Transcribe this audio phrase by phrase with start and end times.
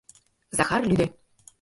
[0.57, 1.05] —Захар лӱдӧ